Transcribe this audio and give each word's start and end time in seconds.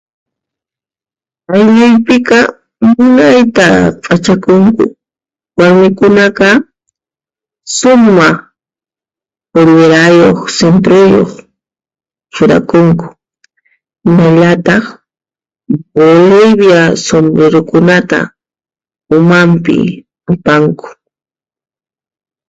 Aylluypiqa, 1.53 2.39
munayta 2.95 3.67
P'achakunku. 4.03 4.85
warmikunaqa: 5.57 6.49
sumaq 7.77 8.37
pullirayuq, 9.51 10.39
sunpiru 10.57 11.23
churakunku 12.33 13.05
hinallataq 14.03 14.83
Bolivia 15.95 16.81
sunpirukunata 17.05 18.19
umanpi 19.15 19.77
apanku. 20.31 20.87